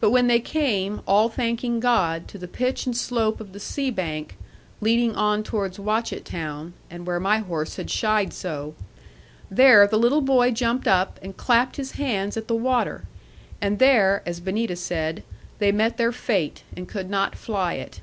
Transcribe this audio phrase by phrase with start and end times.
[0.00, 3.92] But when they came, all thanking God, to the pitch and slope of the sea
[3.92, 4.36] bank,
[4.80, 8.74] leading on towards Watchett town, and where my horse had shied so,
[9.48, 13.04] there the little boy jumped up, and clapped his hands at the water;
[13.60, 15.22] and there (as Benita said)
[15.60, 18.00] they met their fate, and could not fly it.